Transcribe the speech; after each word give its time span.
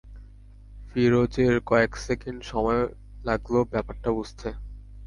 ফিরোজের 0.87 1.55
কয়েক 1.69 1.91
সেকেণ্ড 2.05 2.39
সময় 2.43 2.81
লাগল 3.25 3.53
ব্যাপারটা 3.71 4.09
বুঝতে। 4.17 4.47